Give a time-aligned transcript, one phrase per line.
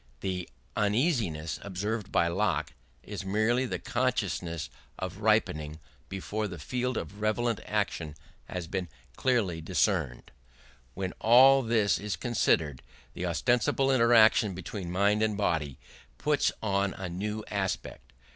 [0.21, 6.97] The uneasiness observed by Locke is merely the consciousness of this ripening, before the field
[6.97, 10.31] of relevant action has been clearly discerned.
[10.95, 12.81] When all this is considered,
[13.13, 15.77] the ostensible interaction between mind and body
[16.17, 18.11] puts on a new aspect.